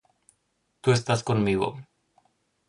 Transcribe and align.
Tu 0.81 0.93
estas 0.93 1.21
conmigo. 1.31 1.69